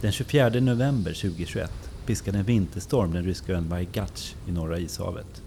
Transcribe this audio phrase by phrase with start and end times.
[0.00, 1.70] Den 24 november 2021
[2.06, 5.42] piskade en vinterstorm den ryska ön Vajgatj i Norra ishavet.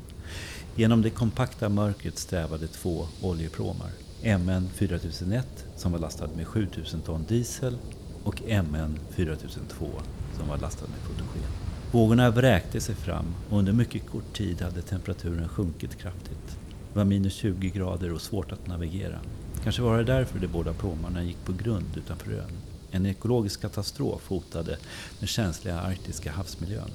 [0.76, 3.92] Genom det kompakta mörkret strävade två oljepråmar.
[4.24, 7.78] MN 4001 som var lastad med 7000 ton diesel
[8.24, 9.90] och MN 4002
[10.38, 11.52] som var lastad med fotogen.
[11.92, 16.58] Vågorna vräkte sig fram och under mycket kort tid hade temperaturen sjunkit kraftigt.
[16.94, 19.20] Det var minus 20 grader och svårt att navigera.
[19.64, 22.71] Kanske var det därför de båda pråmarna gick på grund utanför ön.
[22.92, 24.78] En ekologisk katastrof hotade
[25.20, 26.90] den känsliga arktiska havsmiljön.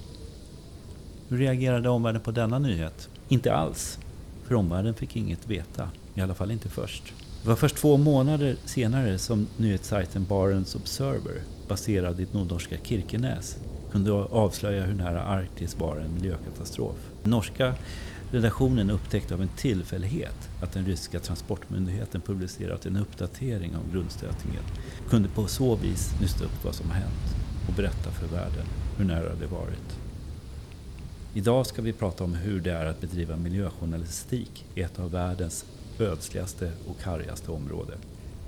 [1.28, 3.08] Hur reagerade omvärlden på denna nyhet?
[3.28, 3.98] Inte alls,
[4.44, 5.88] för omvärlden fick inget veta.
[6.14, 7.12] I alla fall inte först.
[7.42, 13.56] Det var först två månader senare som nyhetssajten Barents Observer, baserad i nordnorska Kirkenes,
[13.92, 16.96] kunde avslöja hur nära Arktis var en miljökatastrof.
[17.22, 17.74] Den norska
[18.30, 24.62] redaktionen upptäckte av en tillfällighet att den ryska transportmyndigheten publicerat en uppdatering om grundstötningen.
[25.08, 27.36] Kunde på så vis nysta upp vad som hänt
[27.68, 28.66] och berätta för världen
[28.98, 29.98] hur nära det varit.
[31.34, 35.64] Idag ska vi prata om hur det är att bedriva miljöjournalistik i ett av världens
[35.98, 37.92] ödsligaste och kargaste område.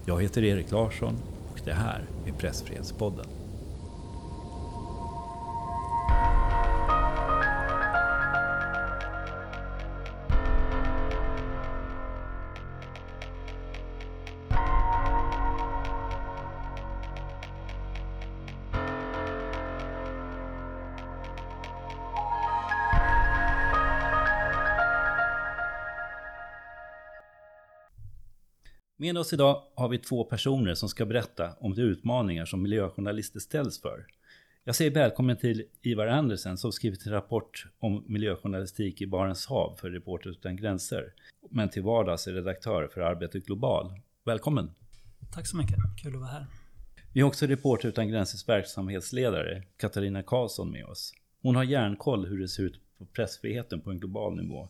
[0.06, 1.14] Jag heter Erik Larsson
[1.52, 3.26] och det här är Pressfrihetspodden.
[29.08, 33.40] Med oss idag har vi två personer som ska berätta om de utmaningar som miljöjournalister
[33.40, 34.06] ställs för.
[34.64, 39.76] Jag säger välkommen till Ivar Andersen som skrivit en rapport om miljöjournalistik i Barents hav
[39.80, 41.12] för Reporter utan gränser.
[41.50, 43.92] Men till vardags är redaktör för Arbetet Global.
[44.24, 44.70] Välkommen!
[45.32, 46.46] Tack så mycket, kul att vara här.
[47.12, 51.12] Vi har också Reporter utan gränsers verksamhetsledare Katarina Karlsson med oss.
[51.42, 54.68] Hon har järnkoll hur det ser ut på pressfriheten på en global nivå.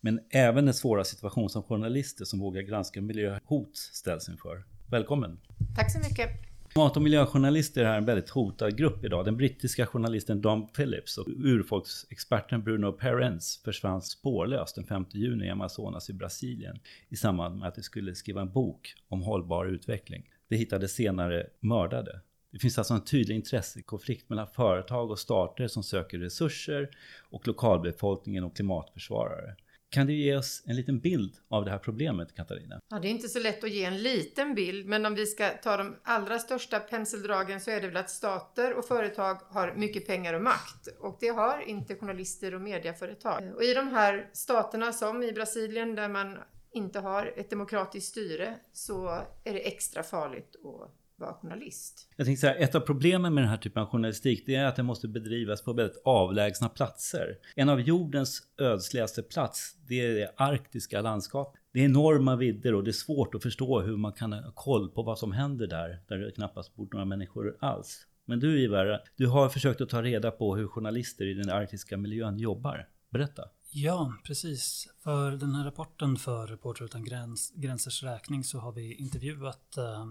[0.00, 4.64] Men även den svåra situation som journalister som vågar granska miljöhot ställs inför.
[4.90, 5.40] Välkommen!
[5.76, 6.48] Tack så mycket!
[6.76, 9.24] Mat och miljöjournalister är en väldigt hotad grupp idag.
[9.24, 15.50] Den brittiska journalisten Dom Phillips och urfolksexperten Bruno Perens försvann spårlöst den 5 juni i
[15.50, 20.30] Amazonas i Brasilien i samband med att de skulle skriva en bok om hållbar utveckling.
[20.48, 22.20] De hittades senare mördade.
[22.50, 26.90] Det finns alltså en tydlig intressekonflikt mellan företag och stater som söker resurser
[27.30, 29.56] och lokalbefolkningen och klimatförsvarare.
[29.90, 32.80] Kan du ge oss en liten bild av det här problemet, Katarina?
[32.88, 35.48] Ja, det är inte så lätt att ge en liten bild, men om vi ska
[35.48, 40.06] ta de allra största penseldragen så är det väl att stater och företag har mycket
[40.06, 40.88] pengar och makt.
[40.98, 43.54] Och det har inte journalister och medieföretag.
[43.54, 46.38] Och i de här staterna, som i Brasilien, där man
[46.72, 49.08] inte har ett demokratiskt styre, så
[49.44, 52.08] är det extra farligt att vara journalist.
[52.16, 54.64] Jag tänkte så här, ett av problemen med den här typen av journalistik det är
[54.64, 57.38] att den måste bedrivas på väldigt avlägsna platser.
[57.56, 61.60] En av jordens ödsligaste plats, det är det arktiska landskapet.
[61.72, 64.90] Det är enorma vidder och det är svårt att förstå hur man kan ha koll
[64.90, 68.06] på vad som händer där, där det knappast bor några människor alls.
[68.24, 71.96] Men du Ivar, du har försökt att ta reda på hur journalister i den arktiska
[71.96, 72.88] miljön jobbar.
[73.10, 73.44] Berätta.
[73.70, 74.88] Ja, precis.
[75.04, 80.06] För den här rapporten för Reporter utan gräns, gränsers räkning så har vi intervjuat eh,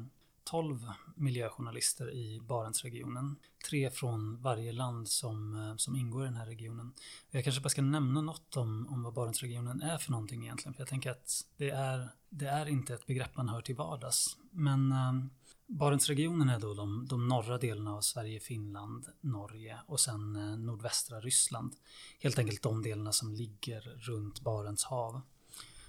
[0.47, 3.35] 12 miljöjournalister i Barentsregionen.
[3.69, 6.93] Tre från varje land som, eh, som ingår i den här regionen.
[7.31, 10.73] Jag kanske bara ska nämna något om, om vad Barentsregionen är för någonting egentligen.
[10.73, 14.37] För jag tänker att det är, det är inte ett begrepp man hör till vardags.
[14.51, 15.13] Men eh,
[15.67, 21.19] Barentsregionen är då de, de norra delarna av Sverige, Finland, Norge och sen eh, nordvästra
[21.19, 21.75] Ryssland.
[22.19, 25.21] Helt enkelt de delarna som ligger runt Barents hav.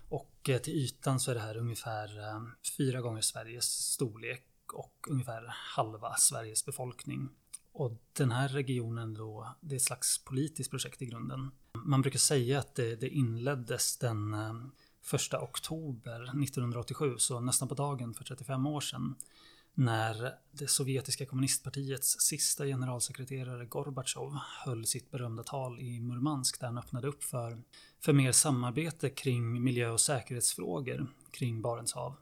[0.08, 2.42] Och eh, till ytan så är det här ungefär eh,
[2.76, 7.28] fyra gånger Sveriges storlek och ungefär halva Sveriges befolkning.
[7.72, 11.50] Och den här regionen då, det är ett slags politiskt projekt i grunden.
[11.72, 14.54] Man brukar säga att det, det inleddes den eh,
[15.14, 19.14] 1 oktober 1987, så nästan på dagen för 35 år sedan,
[19.74, 26.78] när det sovjetiska kommunistpartiets sista generalsekreterare Gorbatjov höll sitt berömda tal i Murmansk där han
[26.78, 27.62] öppnade upp för,
[28.00, 32.14] för mer samarbete kring miljö och säkerhetsfrågor kring Barents hav.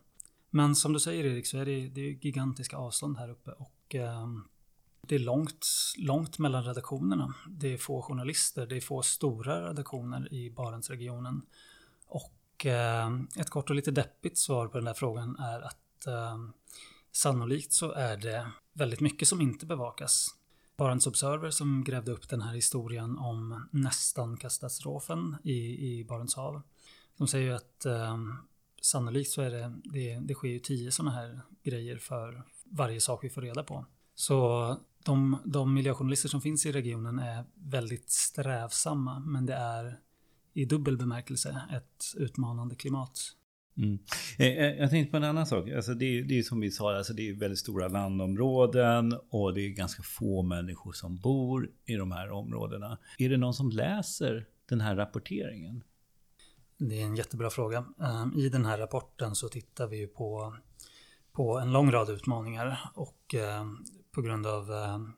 [0.56, 3.94] Men som du säger Erik så är det, det är gigantiska avstånd här uppe och
[3.94, 4.26] eh,
[5.00, 5.66] det är långt,
[5.98, 7.34] långt mellan redaktionerna.
[7.48, 11.42] Det är få journalister, det är få stora redaktioner i Barentsregionen.
[12.06, 16.38] Och eh, ett kort och lite deppigt svar på den där frågan är att eh,
[17.12, 20.28] sannolikt så är det väldigt mycket som inte bevakas.
[20.76, 26.62] Barents Observer som grävde upp den här historien om nästan-katastrofen i, i Barents hav.
[27.16, 28.16] De säger ju att eh,
[28.86, 33.24] sannolikt så är det, det, det sker ju tio sådana här grejer för varje sak
[33.24, 33.86] vi får reda på.
[34.14, 39.98] Så de, de miljöjournalister som finns i regionen är väldigt strävsamma, men det är
[40.52, 43.18] i dubbel bemärkelse ett utmanande klimat.
[43.78, 43.98] Mm.
[44.38, 45.68] Eh, eh, jag tänkte på en annan sak.
[45.68, 49.54] Alltså det, är, det är som vi sa, alltså det är väldigt stora landområden och
[49.54, 52.98] det är ganska få människor som bor i de här områdena.
[53.18, 55.82] Är det någon som läser den här rapporteringen?
[56.78, 57.84] Det är en jättebra fråga.
[58.00, 60.56] Ehm, I den här rapporten så tittar vi på,
[61.32, 65.12] på en lång rad utmaningar och ehm, på grund av, ehm,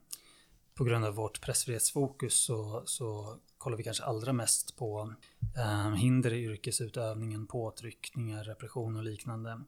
[0.73, 5.13] på grund av vårt pressfrihetsfokus så, så kollar vi kanske allra mest på
[5.97, 9.61] hinder i yrkesutövningen, påtryckningar, repression och liknande.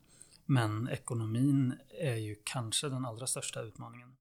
[0.46, 4.16] Men ekonomin är ju kanske den allra största utmaningen.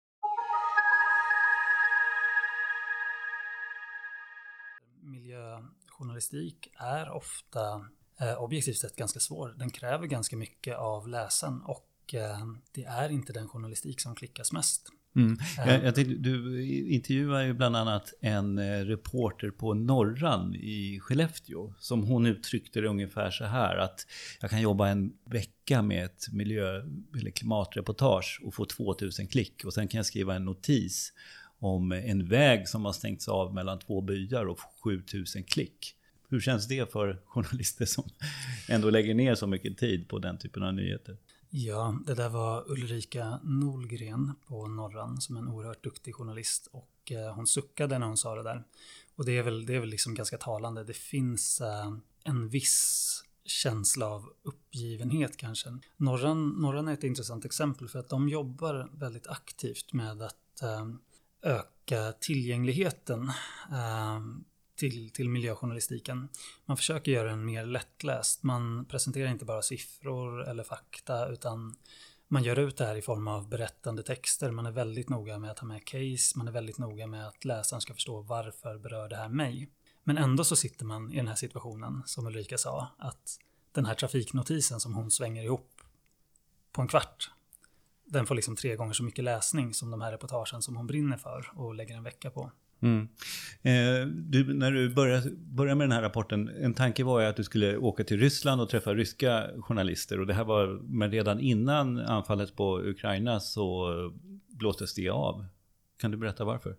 [6.00, 7.86] Miljöjournalistik är ofta
[8.20, 9.54] eh, objektivt sett ganska svår.
[9.58, 14.52] Den kräver ganska mycket av läsaren och eh, det är inte den journalistik som klickas
[14.52, 14.88] mest.
[15.16, 15.38] Mm.
[15.58, 15.68] Eh.
[15.68, 21.74] Jag, jag tänkte, du intervjuar ju bland annat en eh, reporter på Norran i Skellefteå.
[21.78, 24.06] Som hon uttryckte det ungefär så här att
[24.40, 26.82] jag kan jobba en vecka med ett miljö
[27.20, 29.64] eller klimatreportage och få 2000 klick.
[29.64, 31.12] Och sen kan jag skriva en notis
[31.60, 35.94] om en väg som har stängts av mellan två byar och 7000 klick.
[36.28, 38.04] Hur känns det för journalister som
[38.68, 41.16] ändå lägger ner så mycket tid på den typen av nyheter?
[41.50, 47.12] Ja, det där var Ulrika Nolgren på Norran som är en oerhört duktig journalist och
[47.12, 48.64] eh, hon suckade när hon sa det där.
[49.16, 50.84] Och det är väl, det är väl liksom ganska talande.
[50.84, 51.92] Det finns eh,
[52.24, 55.78] en viss känsla av uppgivenhet kanske.
[55.96, 60.88] Norran, Norran är ett intressant exempel för att de jobbar väldigt aktivt med att eh,
[61.42, 63.32] öka tillgängligheten
[63.72, 64.44] ehm,
[64.76, 66.28] till, till miljöjournalistiken.
[66.64, 68.42] Man försöker göra den mer lättläst.
[68.42, 71.74] Man presenterar inte bara siffror eller fakta utan
[72.28, 74.50] man gör ut det här i form av berättande texter.
[74.50, 76.38] Man är väldigt noga med att ha med case.
[76.38, 79.70] Man är väldigt noga med att läsaren ska förstå varför berör det här mig.
[80.04, 83.38] Men ändå så sitter man i den här situationen, som Ulrika sa, att
[83.72, 85.80] den här trafiknotisen som hon svänger ihop
[86.72, 87.30] på en kvart,
[88.10, 91.16] den får liksom tre gånger så mycket läsning som de här reportagen som hon brinner
[91.16, 92.52] för och lägger en vecka på.
[92.82, 93.08] Mm.
[93.62, 97.36] Eh, du, när du började, började med den här rapporten, en tanke var ju att
[97.36, 100.20] du skulle åka till Ryssland och träffa ryska journalister.
[100.20, 103.94] Och det här var, men redan innan anfallet på Ukraina så
[104.48, 105.46] blåstes det av.
[105.98, 106.76] Kan du berätta varför?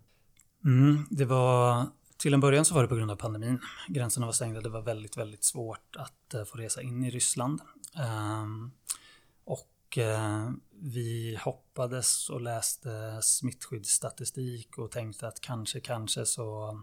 [0.66, 1.86] Mm, det var,
[2.18, 3.60] till en början så var det på grund av pandemin.
[3.88, 7.62] Gränserna var stängda, det var väldigt, väldigt svårt att uh, få resa in i Ryssland.
[8.44, 8.72] Um,
[9.46, 9.68] och
[9.98, 10.50] Eh,
[10.84, 16.82] vi hoppades och läste smittskyddsstatistik och tänkte att kanske, kanske så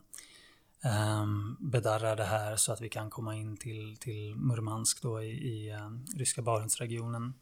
[0.85, 5.31] ehm, bedarrar det här så att vi kan komma in till, till Murmansk då i,
[5.31, 7.35] i eh, ryska Barentsregionen.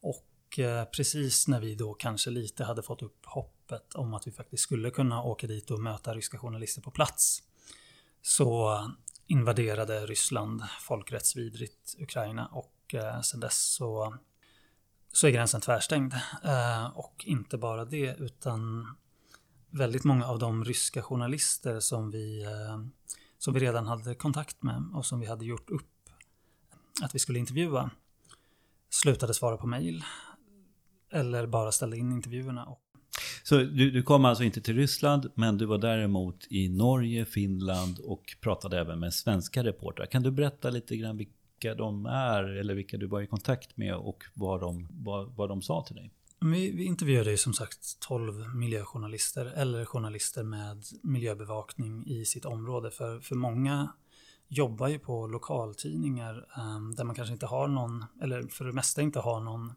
[0.00, 4.32] Och eh, precis när vi då kanske lite hade fått upp hoppet om att vi
[4.32, 7.42] faktiskt skulle kunna åka dit och möta ryska journalister på plats
[8.22, 8.80] så
[9.26, 14.16] invaderade Ryssland folkrättsvidrigt Ukraina och uh, sedan dess så
[15.16, 16.14] så är gränsen tvärstängd.
[16.44, 18.86] Eh, och inte bara det, utan
[19.70, 22.78] väldigt många av de ryska journalister som vi, eh,
[23.38, 26.10] som vi redan hade kontakt med och som vi hade gjort upp
[27.02, 27.90] att vi skulle intervjua
[28.90, 30.04] slutade svara på mejl
[31.12, 32.68] eller bara ställde in intervjuerna.
[33.42, 37.98] Så du, du, kom alltså inte till Ryssland, men du var däremot i Norge, Finland
[37.98, 40.06] och pratade även med svenska reportrar.
[40.06, 41.16] Kan du berätta lite grann
[41.56, 45.48] vilka de är eller vilka du var i kontakt med och vad de, vad, vad
[45.48, 46.10] de sa till dig?
[46.40, 52.90] Vi, vi intervjuade ju som sagt 12 miljöjournalister eller journalister med miljöbevakning i sitt område.
[52.90, 53.92] För, för många
[54.48, 59.02] jobbar ju på lokaltidningar um, där man kanske inte har någon, eller för det mesta
[59.02, 59.72] inte har någon,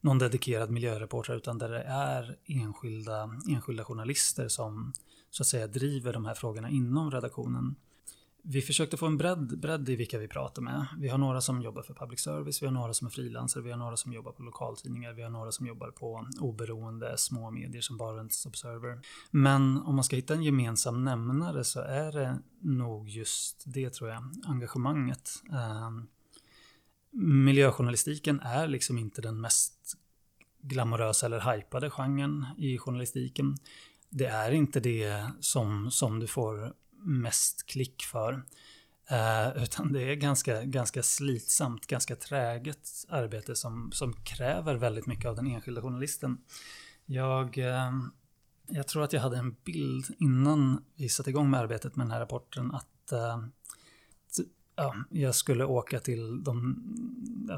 [0.00, 4.92] någon dedikerad miljöreporter utan där det är enskilda, enskilda journalister som
[5.30, 7.76] så att säga driver de här frågorna inom redaktionen
[8.42, 10.86] vi försökte få en bredd, bredd i vilka vi pratar med.
[10.98, 13.70] Vi har några som jobbar för public service, vi har några som är frilansare, vi
[13.70, 17.82] har några som jobbar på lokaltidningar, vi har några som jobbar på oberoende små medier
[17.82, 19.00] som Barents Observer.
[19.30, 24.10] Men om man ska hitta en gemensam nämnare så är det nog just det tror
[24.10, 25.30] jag, engagemanget.
[25.52, 25.90] Eh,
[27.10, 29.96] miljöjournalistiken är liksom inte den mest
[30.62, 33.56] glamorösa eller hypade genren i journalistiken.
[34.10, 36.72] Det är inte det som, som du får
[37.08, 38.32] mest klick för.
[39.10, 45.26] Eh, utan det är ganska, ganska slitsamt, ganska träget arbete som, som kräver väldigt mycket
[45.26, 46.38] av den enskilda journalisten.
[47.06, 47.92] Jag, eh,
[48.66, 52.10] jag tror att jag hade en bild innan vi satte igång med arbetet med den
[52.10, 53.38] här rapporten att eh,
[54.78, 56.82] ja, jag skulle åka till, de,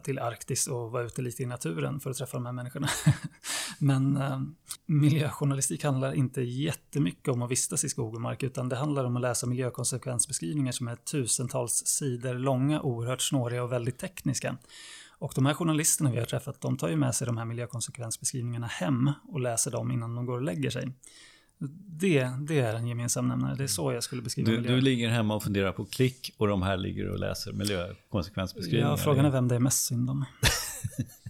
[0.04, 2.88] till Arktis och vara ute lite i naturen för att träffa de här människorna.
[3.78, 4.18] men,
[4.86, 9.16] miljöjournalistik handlar inte jättemycket om att vistas i skog och mark utan det handlar om
[9.16, 14.56] att läsa miljökonsekvensbeskrivningar som är tusentals sidor långa, oerhört snåriga och väldigt tekniska.
[15.18, 18.66] Och de här journalisterna vi har träffat, de tar ju med sig de här miljökonsekvensbeskrivningarna
[18.66, 20.92] hem och läser dem innan de går och lägger sig.
[21.86, 23.54] Det, det är en gemensam nämnare.
[23.56, 24.74] Det är så jag skulle beskriva du, miljö.
[24.74, 28.90] Du ligger hemma och funderar på klick och de här ligger och läser miljökonsekvensbeskrivningar.
[28.90, 30.24] Ja, frågan är vem det är mest synd om.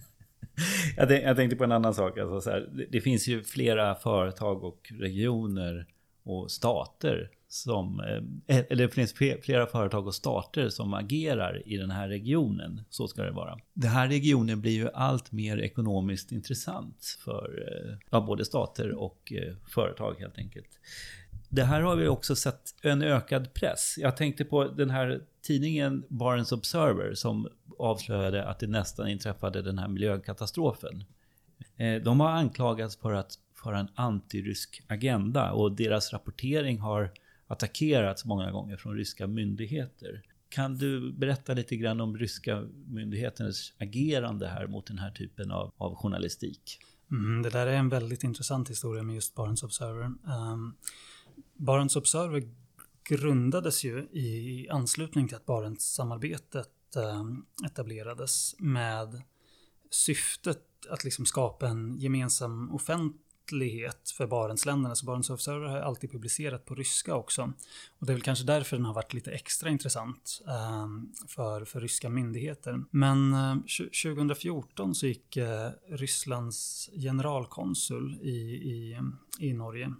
[0.97, 2.17] jag, tänkte på en annan sak.
[2.17, 5.85] Alltså här, det, det finns ju flera företag och regioner
[6.23, 11.77] och stater som, eh, eh, eller det finns flera företag och stater som agerar i
[11.77, 12.81] den här regionen.
[12.89, 13.57] Så ska det vara.
[13.73, 19.33] Den här regionen blir ju allt mer ekonomiskt intressant för eh, ja, både stater och
[19.73, 20.79] företag helt enkelt.
[21.49, 23.95] Det här har vi också sett en ökad press.
[23.97, 27.47] Jag tänkte på den här tidningen Barents Observer som
[27.79, 31.03] avslöjade att det nästan inträffade den här miljökatastrofen.
[31.77, 37.11] Eh, de har anklagats för att föra en antirysk agenda och deras rapportering har
[37.47, 40.21] attackerats många gånger från ryska myndigheter.
[40.49, 45.71] Kan du berätta lite grann om ryska myndigheternas agerande här mot den här typen av,
[45.77, 46.79] av journalistik?
[47.11, 50.03] Mm, det där är en väldigt intressant historia med just Barents Observer.
[50.03, 50.75] Um,
[51.55, 52.49] Barents Observer
[53.03, 59.21] grundades ju i anslutning till att Barentssamarbetet ehm, etablerades med
[59.89, 66.11] syftet att liksom skapa en gemensam offentlighet för Barentsländerna, så alltså Barents Observer har alltid
[66.11, 67.53] publicerat på ryska också.
[67.99, 71.81] Och det är väl kanske därför den har varit lite extra intressant ehm, för, för
[71.81, 72.83] ryska myndigheter.
[72.91, 73.55] Men eh,
[74.03, 78.99] 2014 så gick eh, Rysslands generalkonsul i, i,
[79.39, 79.93] i Norge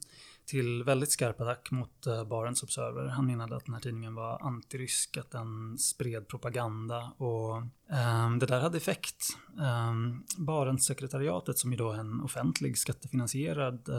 [0.51, 3.07] till väldigt skarp attack mot eh, Barents Observer.
[3.07, 8.45] Han menade att den här tidningen var antirysk, att den spred propaganda och um, det
[8.45, 9.27] där hade effekt.
[9.89, 13.89] Um, Barentssekretariatet, som ju då är en offentlig skattefinansierad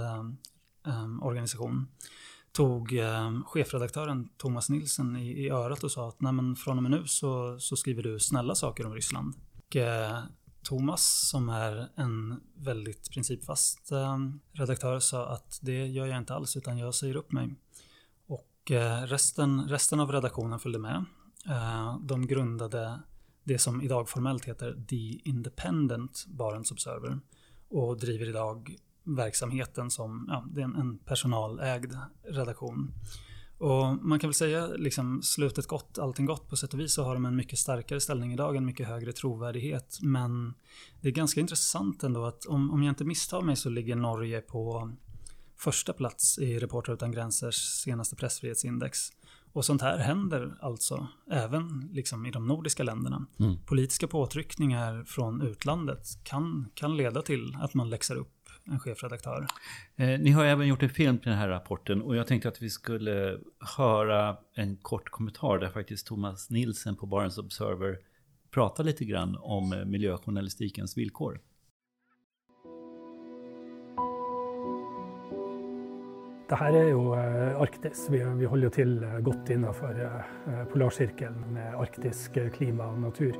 [0.85, 1.88] um, organisation,
[2.52, 6.82] tog um, chefredaktören Thomas Nilsen i, i örat och sa att Nej, men från och
[6.82, 9.35] med nu så, så skriver du snälla saker om Ryssland.
[9.56, 10.18] Och, uh,
[10.62, 14.19] Thomas som är en väldigt principfast eh,
[14.52, 17.54] redaktör sa att det gör jag inte alls utan jag säger upp mig.
[18.26, 21.04] Och eh, resten, resten av redaktionen följde med.
[21.49, 23.00] Eh, de grundade
[23.45, 27.21] det som idag formellt heter The Independent Barents Observer
[27.69, 32.92] och driver idag verksamheten som ja, det är en personalägd redaktion.
[33.62, 36.49] Och man kan väl säga liksom slutet gott, allting gott.
[36.49, 39.12] På sätt och vis så har de en mycket starkare ställning idag, en mycket högre
[39.12, 39.99] trovärdighet.
[40.02, 40.54] Men
[41.00, 44.40] det är ganska intressant ändå att om, om jag inte misstar mig så ligger Norge
[44.40, 44.92] på
[45.57, 48.99] första plats i Reportrar utan gränsers senaste pressfrihetsindex.
[49.52, 53.26] Och sånt här händer alltså även liksom i de nordiska länderna.
[53.40, 53.57] Mm.
[53.66, 59.47] Politiska påtryckningar från utlandet kan, kan leda till att man läxar upp en chefredaktör.
[59.97, 62.62] Eh, ni har även gjort en film till den här rapporten och jag tänkte att
[62.62, 63.38] vi skulle
[63.76, 67.99] höra en kort kommentar där faktiskt Thomas Nilsen på Barents Observer
[68.52, 71.40] pratar lite grann om eh, miljöjournalistikens villkor.
[76.49, 78.09] Det här är ju eh, Arktis.
[78.11, 80.25] Vi, vi håller till eh, gott innanför
[80.73, 83.37] Polarsirkeln med arktisk klima och natur.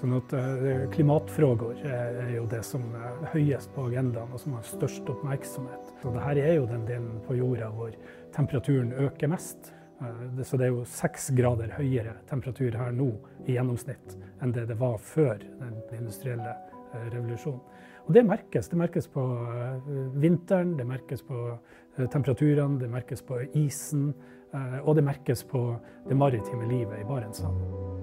[0.00, 4.40] Sånn at eh, klimatfrågor eh, er jo det som eh, er høyest på agendaen og
[4.40, 5.90] som har størst oppmerksomhet.
[6.00, 7.92] Så det här er jo den delen på jorda hvor
[8.32, 9.74] temperaturen øker mest.
[10.48, 13.10] Så det er jo seks grader høyere temperatur her nå
[13.44, 16.54] i gjennomsnitt enn det det var før den industrielle
[16.94, 17.60] revolusjonen.
[18.06, 18.72] Og det merkes.
[18.72, 19.26] Det merkes på
[20.16, 21.42] vinteren, det merkes på
[22.00, 24.14] temperaturene, det merkes på isen,
[24.80, 25.66] og det merkes på
[26.08, 28.00] det maritime livet i Barentshavet.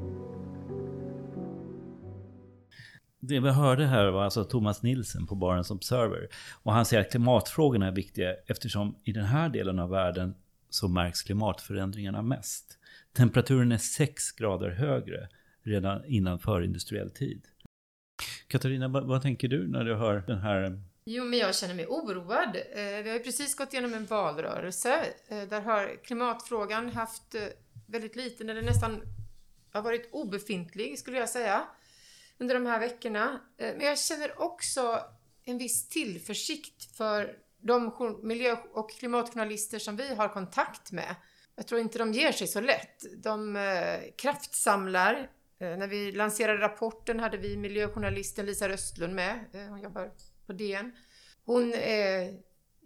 [3.20, 6.28] Det vi hörde här var alltså Thomas Nilsen på Barents Observer.
[6.64, 10.36] Och han säger att klimatfrågorna är viktiga eftersom i den här delen av världen
[10.70, 12.78] så märks klimatförändringarna mest.
[13.14, 15.30] Temperaturen är 6 grader högre
[15.64, 17.48] redan innan förindustriell tid.
[18.48, 20.82] Katarina, vad, vad, tänker du när du hör den här?
[21.06, 22.56] Jo, men jag känner mig oroad.
[22.56, 25.06] Eh, vi har ju precis gått igenom en valrörelse.
[25.28, 27.42] Eh, där har klimatfrågan haft eh,
[27.86, 29.02] väldigt liten, eller nästan
[29.72, 31.68] har varit obefintlig, skulle jag säga
[32.40, 33.42] under de här veckorna.
[33.58, 35.00] Eh, men jag känner också
[35.44, 41.16] en viss tillförsikt för de miljö och klimatjournalister som vi har kontakt med.
[41.56, 43.24] Jag tror inte de ger sig så lätt.
[43.24, 45.30] De eh, kraftsamlar.
[45.60, 49.40] Eh, när vi lanserade rapporten hade vi miljöjournalisten Lisa Röstlund med.
[49.70, 50.12] hon jobbar
[50.46, 50.92] på DN.
[51.46, 52.34] Hon är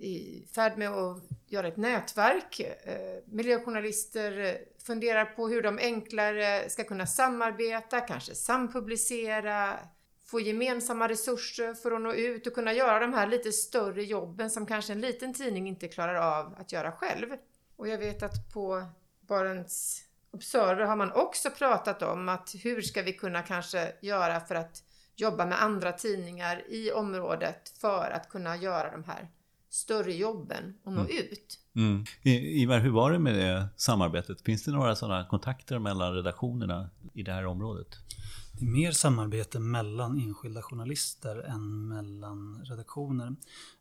[0.02, 2.60] i färd med att göra ett nätverk.
[2.60, 4.56] Eh, miljöjournalister eh,
[4.86, 9.80] funderar på hur de enklare ska kunna samarbeta, kanske sampublicera,
[10.26, 14.50] få gemensamma resurser för att nå ut och kunna göra de här lite större jobben
[14.50, 17.28] som kanske en liten tidning inte klarar av att göra själv.
[17.76, 18.84] Och jag vet att på
[19.28, 20.02] Barents
[20.34, 24.84] Observer har man också pratat om att hur ska vi kunna kanske göra för att
[25.16, 29.28] jobba med andra tidningar i området för att kunna göra de här
[29.72, 31.12] större jobben och nå mm.
[31.18, 31.60] ut.
[31.76, 32.06] Mm.
[32.24, 34.42] Ivar, hur var det med det samarbetet?
[34.42, 37.88] Finns det några sådana kontakter mellan redaktionerna i det här området?
[38.60, 43.36] Det är mer samarbete mellan enskilda journalister än mellan redaktioner.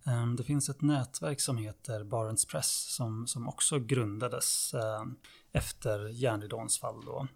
[0.07, 5.05] Ehm, det finns ett nätverk som heter Barents Press som, som också grundades eh,
[5.53, 7.29] efter järnridåns fall då,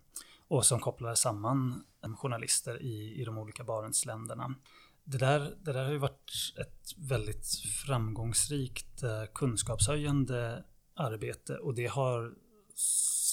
[0.49, 1.85] och som kopplar samman
[2.17, 4.55] journalister i, i de olika Barentsländerna.
[5.05, 7.47] Det där, det där har ju varit ett väldigt
[7.87, 12.35] framgångsrikt eh, kunskapshöjande arbete och det har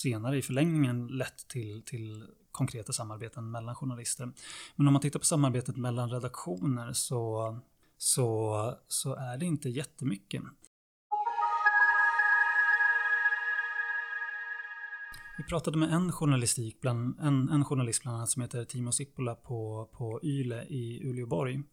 [0.01, 4.31] senare i förlängningen lett till, till konkreta samarbeten mellan journalister.
[4.75, 7.59] Men om man tittar på samarbetet mellan redaktioner så,
[7.97, 10.43] så, så är det inte jättemycket.
[15.37, 19.35] Vi pratade med en, journalistik bland, en, en journalist bland annat som heter Timo Sippola
[19.35, 21.63] på, på Yle i Uleåborg.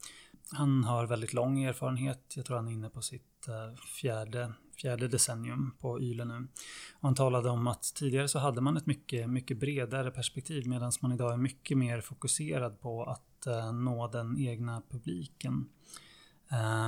[0.52, 5.08] Han har väldigt lång erfarenhet, jag tror han är inne på sitt eh, fjärde, fjärde
[5.08, 6.48] decennium på Yle nu.
[6.94, 10.92] Och han talade om att tidigare så hade man ett mycket, mycket bredare perspektiv medan
[11.02, 15.68] man idag är mycket mer fokuserad på att uh, nå den egna publiken.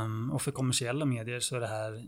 [0.04, 2.04] Um, och för kommersiella medier så är det här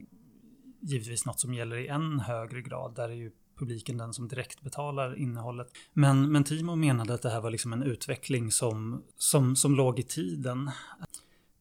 [0.81, 2.95] givetvis något som gäller i än högre grad.
[2.95, 5.68] Där det ju publiken den som direkt betalar innehållet.
[5.92, 9.99] Men, men Timo menade att det här var liksom en utveckling som, som, som låg
[9.99, 10.71] i tiden.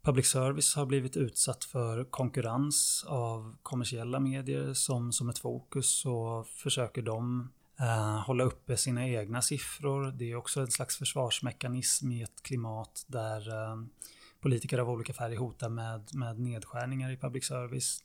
[0.01, 6.47] Public service har blivit utsatt för konkurrens av kommersiella medier som, som ett fokus och
[6.47, 10.11] försöker de eh, hålla uppe sina egna siffror.
[10.11, 13.75] Det är också en slags försvarsmekanism i ett klimat där eh,
[14.41, 18.03] politiker av olika färg hotar med, med nedskärningar i public service.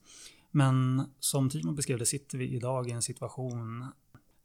[0.56, 3.86] Men som Timo beskrev det sitter vi idag i en situation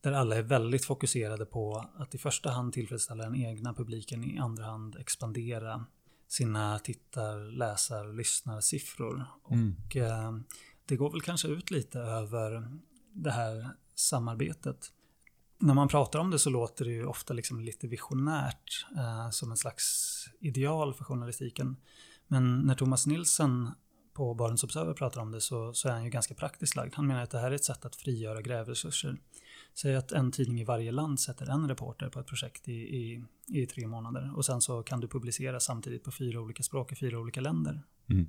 [0.02, 4.38] där alla är väldigt fokuserade på att i första hand tillfredsställa den egna publiken, i
[4.38, 5.86] andra hand expandera
[6.28, 9.26] sina tittar, läsar, lyssnarsiffror.
[9.52, 9.76] Mm.
[9.76, 10.32] Och eh,
[10.86, 12.80] det går väl kanske ut lite över
[13.14, 14.92] det här samarbetet.
[15.60, 19.52] När man pratar om det så låter det ju ofta liksom lite visionärt, eh, som
[19.52, 21.76] en slags ideal för journalistiken.
[22.28, 23.70] Men när Thomas Nilsen
[24.14, 26.96] på Barents Observer pratar om det så, så är han ju ganska praktiskt lagd.
[26.96, 29.18] Han menar att det här är ett sätt att frigöra grävresurser.
[29.74, 33.24] Säg att en tidning i varje land sätter en reporter på ett projekt i, i,
[33.48, 36.96] i tre månader och sen så kan du publicera samtidigt på fyra olika språk i
[36.96, 37.82] fyra olika länder.
[38.10, 38.28] Mm.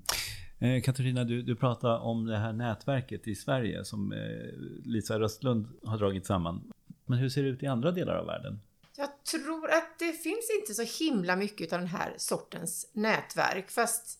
[0.59, 4.18] Eh, Katarina, du, du pratar om det här nätverket i Sverige som eh,
[4.85, 6.73] Lisa Röstlund har dragit samman.
[7.07, 8.61] Men hur ser det ut i andra delar av världen?
[8.97, 13.71] Jag tror att det finns inte så himla mycket av den här sortens nätverk.
[13.71, 14.18] Fast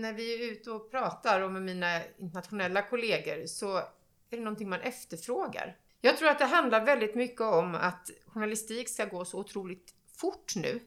[0.00, 4.68] när vi är ute och pratar och med mina internationella kollegor så är det någonting
[4.68, 5.76] man efterfrågar.
[6.00, 10.52] Jag tror att det handlar väldigt mycket om att journalistik ska gå så otroligt fort
[10.56, 10.80] nu.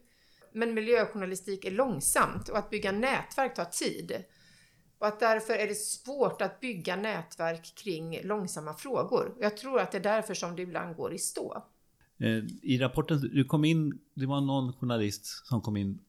[0.52, 4.24] Men miljöjournalistik är långsamt och att bygga nätverk tar tid.
[4.98, 9.36] Och att därför är det svårt att bygga nätverk kring långsamma frågor.
[9.40, 11.64] Jag tror att det är därför som det ibland går i stå.
[12.18, 16.00] Eh, I rapporten, du kom in, det var någon journalist som kom in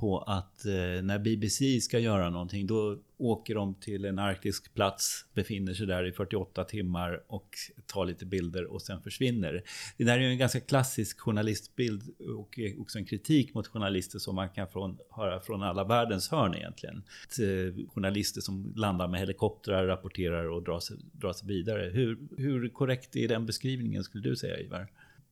[0.00, 5.26] på att eh, när BBC ska göra någonting då åker de till en arktisk plats,
[5.34, 7.48] befinner sig där i 48 timmar och
[7.86, 9.62] tar lite bilder och sen försvinner.
[9.96, 12.02] Det där är ju en ganska klassisk journalistbild
[12.38, 16.54] och också en kritik mot journalister som man kan från, höra från alla världens hörn
[16.54, 17.02] egentligen.
[17.40, 21.90] Eh, journalister som landar med helikoptrar, rapporterar och drar sig, drar sig vidare.
[21.90, 24.88] Hur, hur korrekt är den beskrivningen skulle du säga Ivar?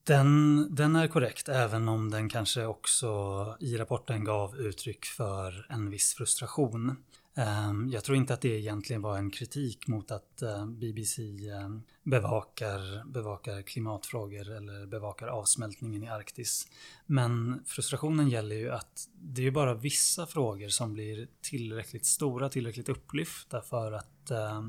[0.08, 3.06] Den, den är korrekt, även om den kanske också
[3.60, 6.96] i rapporten gav uttryck för en viss frustration.
[7.36, 11.82] Ehm, jag tror inte att det egentligen var en kritik mot att eh, BBC ehm,
[12.02, 16.68] bevakar, bevakar klimatfrågor eller bevakar avsmältningen i Arktis.
[17.06, 22.88] Men frustrationen gäller ju att det är bara vissa frågor som blir tillräckligt stora, tillräckligt
[22.88, 24.62] upplyfta för att eh,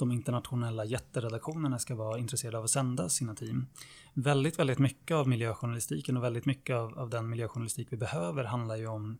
[0.00, 3.66] de internationella jätteredaktionerna ska vara intresserade av att sända sina team.
[4.14, 8.76] Väldigt, väldigt mycket av miljöjournalistiken och väldigt mycket av, av den miljöjournalistik vi behöver handlar
[8.76, 9.18] ju om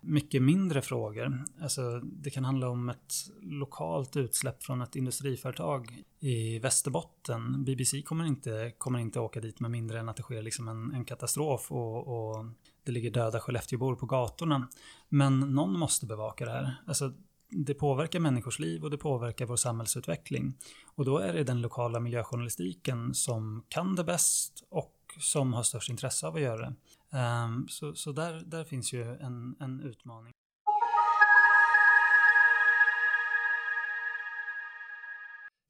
[0.00, 1.44] mycket mindre frågor.
[1.60, 7.64] Alltså, det kan handla om ett lokalt utsläpp från ett industriföretag i Västerbotten.
[7.64, 10.94] BBC kommer inte, kommer inte åka dit med mindre än att det sker liksom en,
[10.94, 12.46] en katastrof och, och
[12.84, 14.68] det ligger döda Skellefteåbor på gatorna.
[15.08, 16.82] Men någon måste bevaka det här.
[16.86, 17.12] Alltså,
[17.50, 20.54] det påverkar människors liv och det påverkar vår samhällsutveckling.
[20.94, 25.90] Och då är det den lokala miljöjournalistiken som kan det bäst och som har störst
[25.90, 26.74] intresse av att göra det.
[27.18, 30.32] Um, så så där, där finns ju en, en utmaning.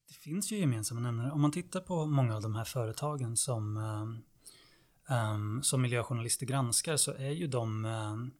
[0.09, 1.31] Det finns ju gemensamma nämnare.
[1.31, 3.77] Om man tittar på många av de här företagen som,
[5.11, 8.31] um, som miljöjournalister granskar så är ju de, um,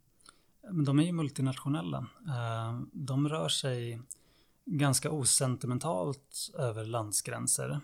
[0.73, 2.07] de är ju multinationella.
[2.29, 4.01] Eh, de rör sig
[4.67, 7.81] ganska osentimentalt över landsgränser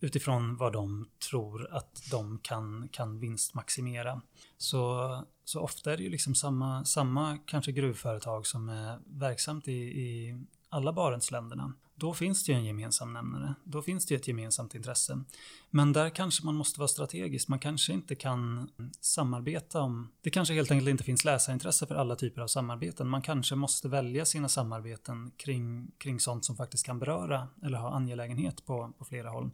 [0.00, 4.22] utifrån vad de tror att de kan, kan vinstmaximera.
[4.58, 9.72] Så, så ofta är det ju liksom samma, samma kanske gruvföretag som är verksamt i,
[9.72, 11.72] i alla Barentsländerna.
[12.02, 13.54] Då finns det ju en gemensam nämnare.
[13.64, 15.24] Då finns det ju ett gemensamt intresse.
[15.70, 17.48] Men där kanske man måste vara strategisk.
[17.48, 20.08] Man kanske inte kan samarbeta om...
[20.20, 23.08] Det kanske helt enkelt inte finns läsarintresse för alla typer av samarbeten.
[23.08, 27.94] Man kanske måste välja sina samarbeten kring, kring sånt som faktiskt kan beröra eller ha
[27.94, 29.50] angelägenhet på, på flera håll.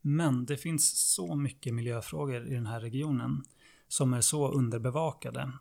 [0.00, 3.44] Men det finns så mycket miljöfrågor i den här regionen
[3.88, 5.52] som är så underbevakade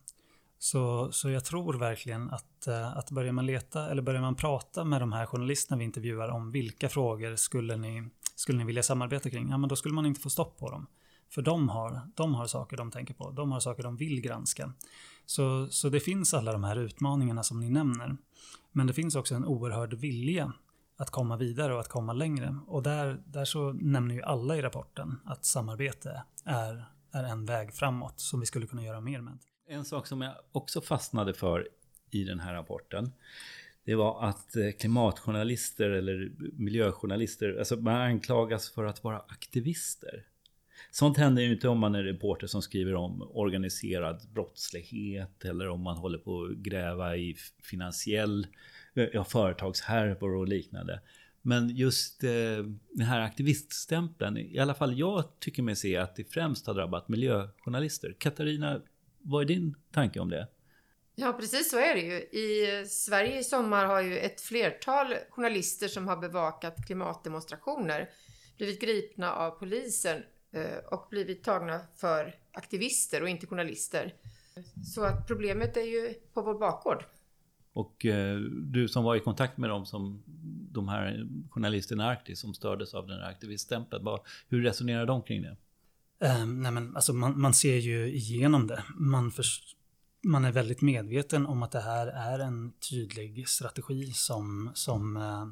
[0.60, 4.84] så, så jag tror verkligen att, eh, att börjar man leta eller börjar man prata
[4.84, 9.30] med de här journalisterna vi intervjuar om vilka frågor skulle ni, skulle ni vilja samarbeta
[9.30, 9.50] kring?
[9.50, 10.88] Ja, men då skulle man inte få stopp på dem.
[11.30, 14.74] För de har, de har saker de tänker på, de har saker de vill granska.
[15.26, 18.18] Så, så det finns alla de här utmaningarna som ni nämner.
[18.72, 20.54] Men det finns också en oerhörd vilja
[20.98, 22.58] att komma vidare och att komma längre.
[22.68, 27.74] Och där, där så nämner ju alla i rapporten att samarbete är, är en väg
[27.74, 29.38] framåt som vi skulle kunna göra mer med.
[29.70, 31.68] En sak som jag också fastnade för
[32.12, 33.12] i den här rapporten
[33.88, 40.26] det var att eh, klimatjournalister eller miljöjournalister, alltså man anklagas för att vara aktivister.
[40.92, 45.82] Sånt händer ju inte om man är reporter som skriver om organiserad brottslighet eller om
[45.82, 48.48] man håller på att gräva i finansiell,
[48.94, 51.02] eh, ja, företagshärvor och liknande.
[51.42, 52.30] Men just eh,
[52.92, 57.10] den här aktiviststämpeln, i alla fall jag tycker mig se att det främst har drabbat
[57.10, 58.16] miljöjournalister.
[58.20, 58.82] Katarina,
[59.28, 60.48] vad är din tanke om det?
[61.16, 62.40] Ja, precis så är det ju.
[62.42, 68.10] I Sverige i sommar har ju ett flertal journalister som har bevakat klimatdemonstrationer
[68.58, 74.14] blivit gripna av polisen eh, och blivit tagna för aktivister och inte journalister.
[74.96, 77.06] Så att problemet är ju på vår bakgård.
[77.74, 80.24] Och eh, du som var i kontakt med dem som
[80.72, 84.08] de här journalisterna i Arktis som stördes av den här aktiviststämpeln.
[84.48, 85.58] Hur resonerar de kring det?
[86.20, 88.84] Um, nej men, alltså man, man, ser ju igenom det.
[88.96, 89.46] Man, för,
[90.24, 95.46] man är väldigt medveten om att det här är en tydlig strategi som, som uh,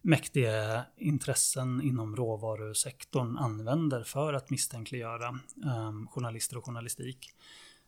[0.00, 5.28] mäktiga intressen inom råvarusektorn använder för att misstänkliggöra
[5.88, 7.30] um, journalister och journalistik.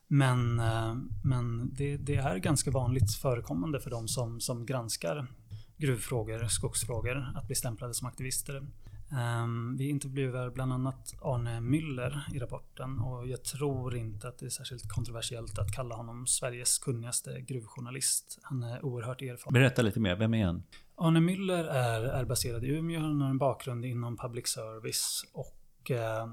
[0.08, 5.26] Men, uh, men det, det, är ganska vanligt förekommande för de som, som granskar
[5.76, 8.66] gruvfrågor, skogsfrågor, att bli stämplade som aktivister.
[9.12, 14.46] Um, vi intervjuar bland annat Arne Müller i rapporten och jag tror inte att det
[14.46, 18.38] är särskilt kontroversiellt att kalla honom Sveriges kunnigaste gruvjournalist.
[18.42, 19.52] Han är oerhört erfaren.
[19.52, 20.62] Berätta lite mer, vem är han?
[20.96, 25.90] Arne Müller är, är baserad i Umeå, han har en bakgrund inom public service och
[25.90, 26.26] eh,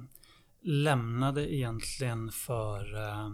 [0.61, 3.29] lämnade egentligen för, eh,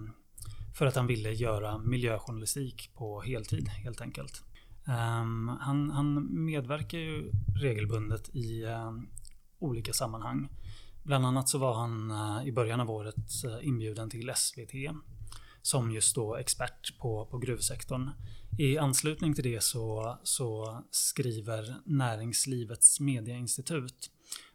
[0.77, 4.43] för att han ville göra miljöjournalistik på heltid helt enkelt.
[4.87, 9.09] Um, han, han, medverkar ju regelbundet i um,
[9.59, 10.49] olika sammanhang.
[11.03, 13.15] Bland annat så var han eh, i början av året
[13.45, 14.73] eh, inbjuden till SVT
[15.61, 18.09] som just då expert på, på gruvsektorn.
[18.57, 24.11] I anslutning till det så, så skriver Näringslivets medieinstitut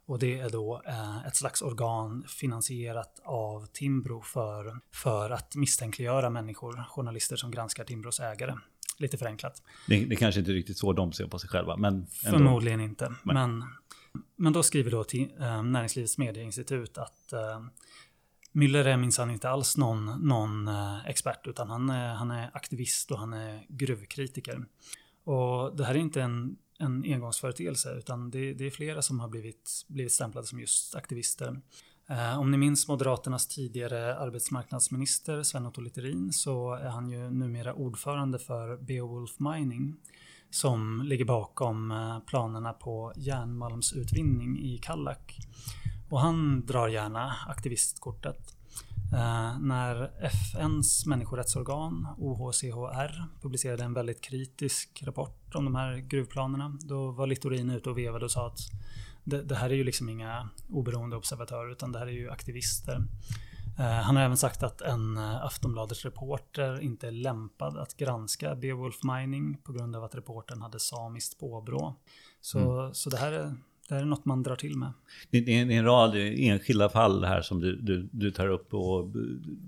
[0.06, 6.30] och det är då eh, ett slags organ finansierat av Timbro för, för att misstänkliggöra
[6.30, 8.54] människor, journalister som granskar Timbros ägare.
[8.98, 9.62] Lite förenklat.
[9.86, 12.08] Det, det kanske inte är riktigt så de ser på sig själva, men ändå.
[12.38, 13.14] Förmodligen inte.
[13.22, 13.64] Men, men
[14.36, 17.60] men då skriver då till eh, Näringslivets medieinstitut att eh,
[18.52, 23.10] Müller är minsann inte alls någon, någon eh, expert utan han är, han är aktivist
[23.10, 24.64] och han är gruvkritiker.
[25.24, 29.28] Och det här är inte en, en engångsföreteelse utan det, det är flera som har
[29.28, 31.60] blivit, blivit stämplade som just aktivister.
[32.08, 38.38] Eh, om ni minns Moderaternas tidigare arbetsmarknadsminister Sven-Otto Littorin så är han ju numera ordförande
[38.38, 39.96] för Beowulf Mining
[40.54, 45.38] som ligger bakom eh, planerna på järnmalmsutvinning i Kallak.
[46.10, 48.56] Och han drar gärna aktivistkortet.
[49.12, 57.10] Eh, när FNs människorättsorgan OHCHR publicerade en väldigt kritisk rapport om de här gruvplanerna, då
[57.10, 58.58] var Littorin ute och vevade och sa att
[59.24, 63.04] det, det här är ju liksom inga oberoende observatörer utan det här är ju aktivister.
[63.78, 68.54] Eh, han har även sagt att en eh, Aftonbladets reporter inte är lämpad att granska
[68.54, 71.94] Beowulf Mining på grund av att reporten hade samiskt påbrå.
[72.40, 72.94] Så, mm.
[72.94, 73.54] så det, här är,
[73.88, 74.92] det här är något man drar till med.
[75.30, 79.08] Det är en rad enskilda fall här som du, du, du tar upp och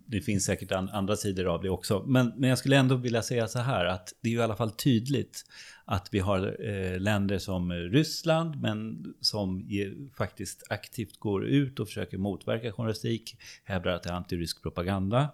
[0.06, 2.04] det finns säkert andra sidor av det också.
[2.06, 4.56] Men, men jag skulle ändå vilja säga så här att det är ju i alla
[4.56, 5.44] fall tydligt
[5.84, 11.86] att vi har eh, länder som Ryssland men som ge, faktiskt aktivt går ut och
[11.86, 15.28] försöker motverka journalistik, hävdar att det är antirysk propaganda.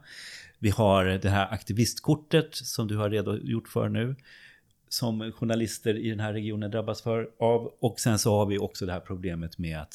[0.59, 4.17] Vi har det här aktivistkortet som du har redogjort för nu
[4.93, 7.75] som journalister i den här regionen drabbas för av.
[7.81, 9.95] Och sen så har vi också det här problemet med att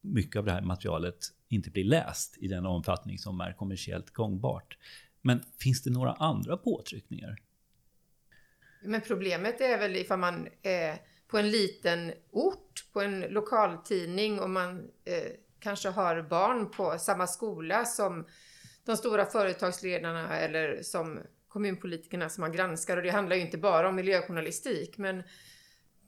[0.00, 1.18] mycket av det här materialet
[1.48, 4.78] inte blir läst i den omfattning som är kommersiellt gångbart.
[5.22, 7.36] Men finns det några andra påtryckningar?
[8.82, 14.50] Men problemet är väl ifall man är på en liten ort, på en lokaltidning och
[14.50, 18.26] man eh, kanske har barn på samma skola som
[18.84, 21.18] de stora företagsledarna eller som
[21.54, 25.22] kommunpolitikerna som man granskar och det handlar ju inte bara om miljöjournalistik men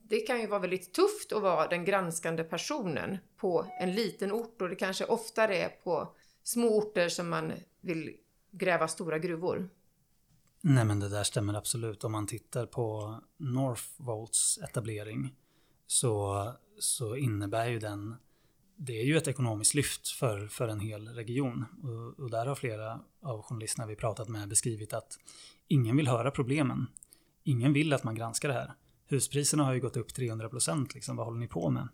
[0.03, 4.63] det kan ju vara väldigt tufft att vara den granskande personen på en liten ort
[4.63, 8.17] och det kanske oftare är på små orter som man vill
[8.51, 9.69] gräva stora gruvor.
[10.61, 12.05] Nej men det där stämmer absolut.
[12.05, 15.35] Om man tittar på Northvolts etablering
[15.87, 16.45] så,
[16.79, 18.17] så innebär ju den
[18.77, 21.65] det är ju ett ekonomiskt lyft för, för en hel region.
[21.83, 25.19] Och, och, där har flera av journalisterna vi pratat med beskrivit att
[25.69, 26.87] ingen vill höra problemen.
[27.45, 28.75] Ingen vill att man granskar det här.
[29.09, 31.89] Huspriserna har ju gått upp 300 procent, liksom, vad håller ni på med?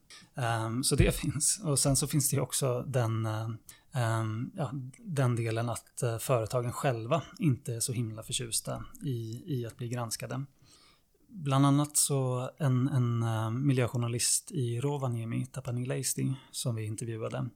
[0.66, 1.60] Um, så det finns.
[1.64, 6.72] Och sen så finns det ju också den, um, ja, den delen att eh, företagen
[6.72, 10.44] själva inte är så himla förtjusta i, i att bli granskade.
[11.34, 17.48] Bland annat så en, en eh, miljöjournalist i Rovaniemi, Tapani Leisti, som vi intervjuade,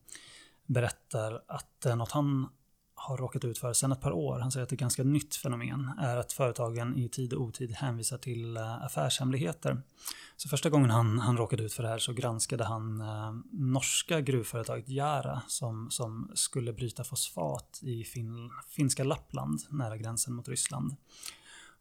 [0.67, 2.49] berättar att eh, något han
[2.95, 5.03] har råkat ut för sedan ett par år, han säger att det är ett ganska
[5.03, 9.83] nytt fenomen, är att företagen i tid och otid hänvisar till eh, affärshemligheter.
[10.37, 14.21] Så första gången han, han råkade ut för det här så granskade han eh, norska
[14.21, 20.97] gruvföretaget Jara som, som skulle bryta fosfat i fin, finska Lappland, nära gränsen mot Ryssland.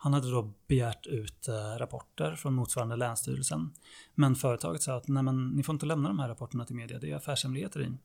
[0.06, 3.74] Han hade då begärt ut eh, rapporter från motsvarande länsstyrelsen.
[4.16, 7.00] Men företaget sa att Nej, men, ni får inte lämna de här rapporterna till media,
[7.00, 7.98] det är affärshemligheter i.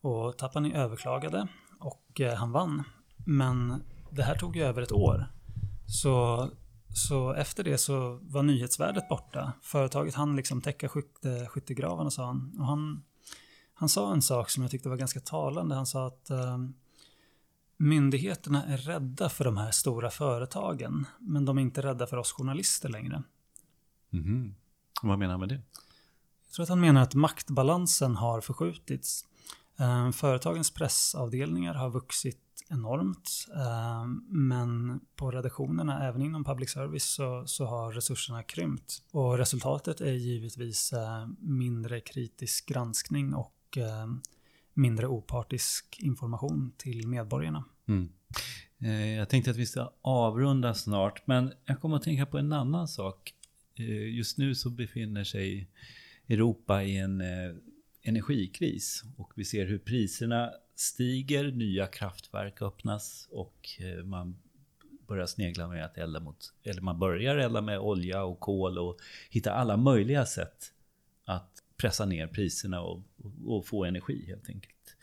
[0.00, 2.82] Och Tapani överklagade och eh, han vann.
[3.16, 5.26] Men det här tog ju över ett år.
[5.86, 6.48] Så,
[6.94, 9.52] så efter det så var nyhetsvärdet borta.
[9.62, 12.56] Företaget hann liksom täcka skytte, skyttegravarna sa han.
[12.58, 13.04] Och han,
[13.74, 15.74] han sa en sak som jag tyckte var ganska talande.
[15.74, 16.74] Han sa att ehm,
[17.76, 22.32] Myndigheterna är rädda för de här stora företagen, men de är inte rädda för oss
[22.32, 23.22] journalister längre.
[24.12, 24.54] Mm.
[25.02, 25.60] Vad menar han med det?
[26.46, 29.24] Jag tror att han menar att maktbalansen har förskjutits.
[29.78, 37.46] Eh, företagens pressavdelningar har vuxit enormt, eh, men på redaktionerna, även inom public service, så,
[37.46, 39.02] så har resurserna krympt.
[39.10, 43.52] Och resultatet är givetvis eh, mindre kritisk granskning och
[44.76, 47.64] mindre opartisk information till medborgarna.
[47.88, 48.08] Mm.
[48.78, 52.52] Eh, jag tänkte att vi ska avrunda snart, men jag kommer att tänka på en
[52.52, 53.34] annan sak.
[53.74, 55.68] Eh, just nu så befinner sig
[56.28, 57.56] Europa i en eh,
[58.02, 63.68] energikris och vi ser hur priserna stiger, nya kraftverk öppnas och
[64.04, 64.38] man
[65.08, 68.98] börjar snegla med att elda mot, eller man börjar elda med olja och kol och
[69.30, 70.72] hitta alla möjliga sätt
[71.76, 73.02] pressa ner priserna och,
[73.46, 74.96] och få energi helt enkelt.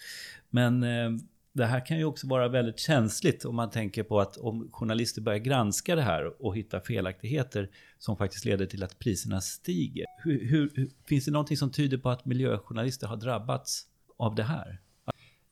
[0.49, 1.09] Men eh,
[1.53, 5.21] det här kan ju också vara väldigt känsligt om man tänker på att om journalister
[5.21, 10.05] börjar granska det här och hitta felaktigheter som faktiskt leder till att priserna stiger.
[10.23, 14.81] Hur, hur, finns det någonting som tyder på att miljöjournalister har drabbats av det här?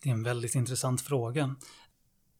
[0.03, 1.55] Det är en väldigt intressant fråga.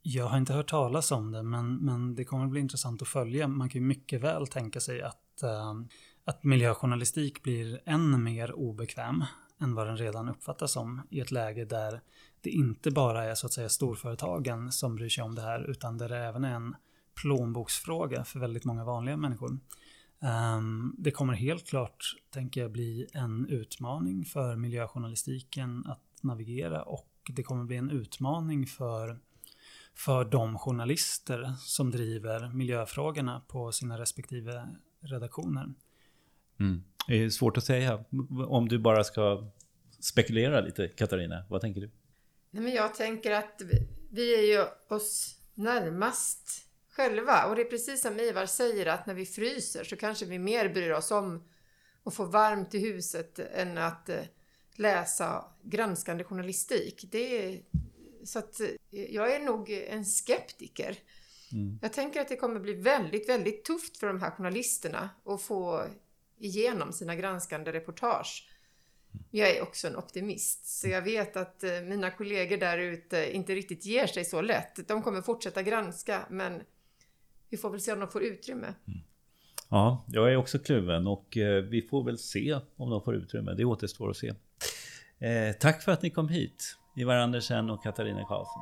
[0.01, 3.07] Jag har inte hört talas om det, men, men det kommer att bli intressant att
[3.07, 3.47] följa.
[3.47, 5.87] Man kan ju mycket väl tänka sig att uh,
[6.25, 9.23] att miljöjournalistik blir än mer obekväm
[9.61, 12.01] än vad den redan uppfattas som i ett läge där
[12.41, 15.97] det inte bara är så att säga storföretagen som bryr sig om det här utan
[15.97, 16.75] där det även är en
[17.21, 19.59] plånboksfråga för väldigt många vanliga människor.
[20.21, 27.07] Ehm, det kommer helt klart, tänker jag, bli en utmaning för miljöjournalistiken att navigera och
[27.29, 29.19] det kommer bli en utmaning för,
[29.95, 34.67] för de journalister som driver miljöfrågorna på sina respektive
[35.01, 35.73] redaktioner.
[36.61, 36.83] Mm.
[37.07, 38.03] Det är svårt att säga.
[38.47, 39.51] Om du bara ska
[39.99, 41.45] spekulera lite, Katarina.
[41.49, 41.91] Vad tänker du?
[42.51, 43.61] Nej, men jag tänker att
[44.09, 47.45] vi är ju oss närmast själva.
[47.45, 50.69] Och det är precis som Ivar säger att när vi fryser så kanske vi mer
[50.69, 51.43] bryr oss om
[52.03, 54.19] att få varmt i huset än att eh,
[54.75, 57.05] läsa granskande journalistik.
[57.11, 57.61] Det är,
[58.23, 60.97] så att eh, jag är nog en skeptiker.
[61.51, 61.79] Mm.
[61.81, 65.85] Jag tänker att det kommer bli väldigt, väldigt tufft för de här journalisterna att få
[66.41, 68.47] igenom sina granskande reportage.
[69.31, 73.55] Jag är också en optimist, så jag vet att eh, mina kollegor där ute inte
[73.55, 74.87] riktigt ger sig så lätt.
[74.87, 76.61] De kommer fortsätta granska, men
[77.49, 78.73] vi får väl se om de får utrymme.
[78.87, 78.99] Mm.
[79.69, 83.53] Ja, jag är också kluven och eh, vi får väl se om de får utrymme.
[83.53, 84.33] Det återstår att se.
[85.19, 88.61] Eh, tack för att ni kom hit, Ivar Andersen och Katarina Karlsson.